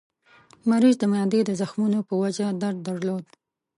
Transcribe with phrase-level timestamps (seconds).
[0.69, 3.25] مریض د معدې د زخمونو په وجه درد درلود.